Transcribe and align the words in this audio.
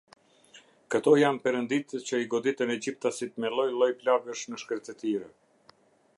Këto 0.95 1.11
janë 1.23 1.43
perënditë 1.43 2.01
që 2.07 2.21
i 2.23 2.27
goditën 2.33 2.73
Egjiptasit 2.79 3.39
me 3.45 3.55
lloj 3.57 3.69
lloj 3.77 3.93
plagësh 4.01 4.47
në 4.53 4.61
shkretëtirë. 4.65 5.31